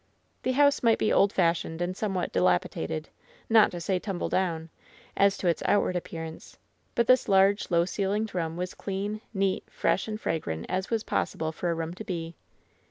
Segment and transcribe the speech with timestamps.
[0.41, 3.07] The house might be old fashioned and somewhat dilapidated,
[3.51, 4.71] not to say tumble down,
[5.15, 6.57] as to its outward appearance;
[6.95, 11.03] but this large, low ceiled room was clean, neat, fresh and fragrant as it was
[11.03, 12.35] possible for a room to be.